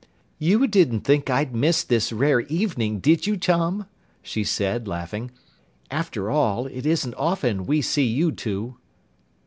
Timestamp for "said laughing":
4.43-5.29